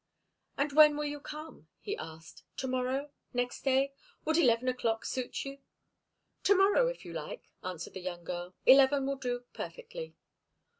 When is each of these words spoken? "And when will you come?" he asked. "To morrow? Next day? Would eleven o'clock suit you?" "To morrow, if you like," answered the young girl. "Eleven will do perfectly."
"And 0.57 0.73
when 0.73 0.97
will 0.97 1.05
you 1.05 1.19
come?" 1.19 1.67
he 1.79 1.95
asked. 1.95 2.41
"To 2.57 2.67
morrow? 2.67 3.11
Next 3.33 3.61
day? 3.61 3.93
Would 4.25 4.35
eleven 4.37 4.67
o'clock 4.67 5.05
suit 5.05 5.45
you?" 5.45 5.59
"To 6.45 6.55
morrow, 6.55 6.87
if 6.87 7.05
you 7.05 7.13
like," 7.13 7.43
answered 7.63 7.93
the 7.93 8.01
young 8.01 8.23
girl. 8.23 8.55
"Eleven 8.65 9.05
will 9.05 9.17
do 9.17 9.45
perfectly." 9.53 10.15